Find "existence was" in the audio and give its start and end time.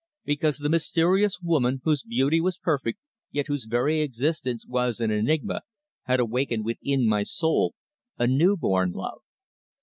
4.01-4.99